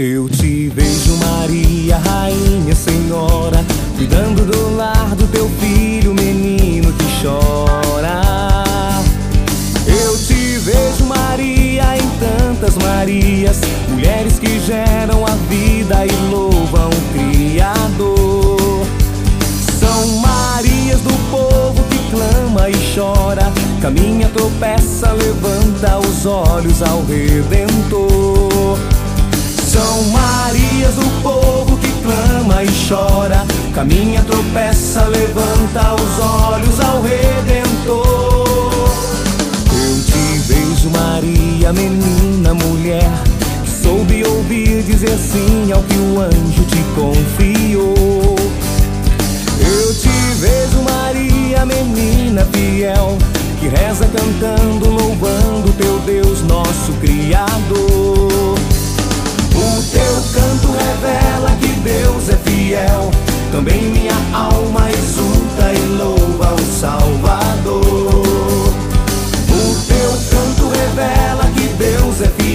Eu 0.00 0.28
te 0.28 0.68
vejo, 0.68 1.16
Maria, 1.16 1.96
Rainha, 1.96 2.74
Senhora, 2.74 3.64
cuidando 3.96 4.44
do 4.44 4.76
lar 4.76 5.16
do 5.16 5.26
teu 5.26 5.48
filho, 5.58 6.14
menino 6.14 6.57
Marias, 12.88 13.60
mulheres 13.90 14.38
que 14.38 14.58
geram 14.60 15.22
a 15.26 15.34
vida 15.50 16.06
e 16.06 16.30
louvam 16.30 16.88
o 16.88 17.12
Criador. 17.12 18.86
São 19.78 20.16
Marias 20.16 20.98
do 21.02 21.12
povo 21.30 21.84
que 21.84 21.98
clama 22.10 22.70
e 22.70 22.94
chora, 22.94 23.52
caminha, 23.82 24.30
tropeça, 24.30 25.12
levanta 25.12 25.98
os 25.98 26.24
olhos 26.24 26.82
ao 26.82 27.04
Redentor. 27.04 28.78
São 29.70 30.04
Marias 30.04 30.94
do 30.94 31.22
povo 31.22 31.76
que 31.76 31.92
clama 32.02 32.64
e 32.64 32.70
chora, 32.88 33.44
caminha, 33.74 34.22
tropeça, 34.22 35.04
levanta 35.04 35.94
os 35.94 36.18
olhos 36.24 36.77
mulher, 42.88 43.10
soube 43.82 44.24
ouvir 44.26 44.82
dizer 44.82 45.18
sim 45.18 45.70
ao 45.72 45.82
que 45.82 45.94
o 45.94 46.20
anjo 46.20 46.64
te 46.64 46.82
confiou. 46.94 48.34
Eu 49.60 49.94
te 49.94 50.08
vejo, 50.40 50.82
Maria, 50.82 51.66
menina 51.66 52.46
fiel, 52.50 53.18
que 53.60 53.68
reza 53.68 54.06
cantando, 54.06 54.88
louvando 54.88 55.70
teu 55.76 55.98
Deus, 56.00 56.40
nosso 56.42 56.92
Criador. 57.00 58.58
O 59.54 59.82
teu 59.92 60.22
canto 60.32 60.68
revela 60.72 61.50
que 61.60 61.68
Deus 61.80 62.30
é 62.30 62.36
fiel. 62.50 63.10
Também 63.52 63.82
minha 63.82 64.16
alma 64.32 64.90
exulta 64.90 65.72
e 65.74 65.98
louva 65.98 66.54
o 66.54 66.80
Salvador. 66.80 66.97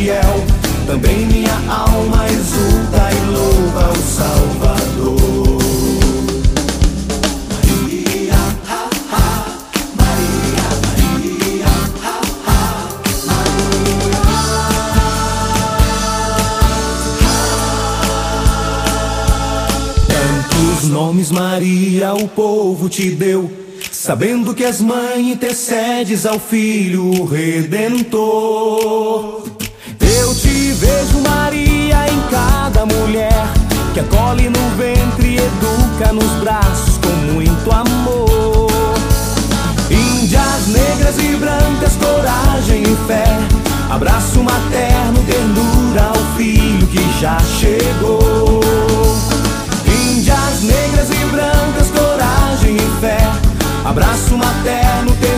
Fiel. 0.00 0.44
Também 0.86 1.26
minha 1.26 1.52
alma 1.68 2.26
exulta 2.26 3.10
e 3.12 3.20
louva 3.30 3.92
o 3.92 3.96
Salvador. 3.96 4.80
Nomes, 20.90 21.30
Maria, 21.30 22.14
o 22.14 22.26
povo 22.26 22.88
te 22.88 23.10
deu. 23.10 23.50
Sabendo 23.92 24.54
que 24.54 24.64
és 24.64 24.80
mãe, 24.80 25.30
intercedes 25.30 26.26
ao 26.26 26.40
Filho 26.40 27.24
Redentor. 27.24 28.20
Nos 36.12 36.30
braços 36.40 36.98
com 36.98 37.32
muito 37.32 37.70
amor. 37.70 38.68
Índias 39.90 40.66
negras 40.68 41.18
e 41.18 41.36
brancas, 41.36 41.96
coragem 41.96 42.82
e 42.82 42.96
fé. 43.06 43.24
Abraço 43.88 44.42
materno, 44.42 45.22
ternura 45.24 46.08
ao 46.08 46.36
filho 46.36 46.86
que 46.88 47.20
já 47.20 47.38
chegou. 47.40 48.60
Índias 49.86 50.62
negras 50.62 51.10
e 51.10 51.24
brancas, 51.26 51.90
coragem 51.90 52.76
e 52.76 53.00
fé. 53.00 53.18
Abraço 53.84 54.36
materno. 54.36 55.29